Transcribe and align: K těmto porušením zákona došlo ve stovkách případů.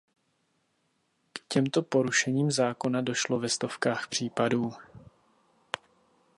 K 1.33 1.39
těmto 1.47 1.81
porušením 1.81 2.51
zákona 2.51 3.01
došlo 3.01 3.39
ve 3.39 3.49
stovkách 3.49 4.07
případů. 4.07 4.73